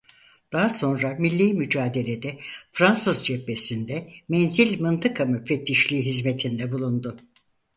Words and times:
Daha 0.53 0.69
sonra 0.69 1.15
Millî 1.19 1.53
Mücadele'de 1.53 2.39
Fransız 2.73 3.23
cephesinde 3.25 4.11
menzil 4.29 4.79
mıntıka 4.81 5.25
müfettişliği 5.25 6.05
hizmetinde 6.05 6.71
bulundu. 6.71 7.15